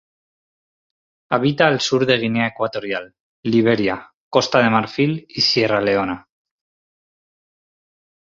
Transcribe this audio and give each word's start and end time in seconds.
Habita 1.35 1.67
al 1.67 1.79
sur 1.79 2.07
de 2.07 2.17
Guinea 2.17 2.47
Ecuatorial, 2.47 3.13
Liberia, 3.43 4.11
Costa 4.31 4.57
de 4.63 4.71
Marfil 4.71 5.27
y 5.29 5.41
Sierra 5.41 5.79
Leona. 5.79 6.27